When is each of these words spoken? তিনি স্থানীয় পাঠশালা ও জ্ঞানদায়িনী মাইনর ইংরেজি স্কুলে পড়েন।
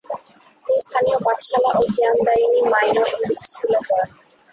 তিনি 0.65 0.79
স্থানীয় 0.81 1.17
পাঠশালা 1.25 1.69
ও 1.79 1.81
জ্ঞানদায়িনী 1.95 2.59
মাইনর 2.71 3.07
ইংরেজি 3.11 3.45
স্কুলে 3.45 3.79
পড়েন। 3.87 4.09